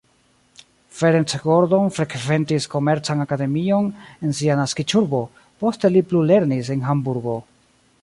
[1.01, 3.93] Ferenc Gordon frekventis komercan akademion
[4.25, 5.23] en sia naskiĝurbo,
[5.65, 7.43] poste li plulernis en Hamburgo.